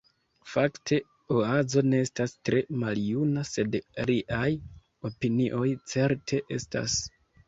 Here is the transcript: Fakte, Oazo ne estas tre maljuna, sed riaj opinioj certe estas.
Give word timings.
Fakte, 0.51 0.97
Oazo 1.33 1.83
ne 1.89 1.99
estas 2.05 2.31
tre 2.49 2.61
maljuna, 2.83 3.43
sed 3.49 3.77
riaj 4.11 4.47
opinioj 5.11 5.67
certe 5.93 6.41
estas. 6.57 6.97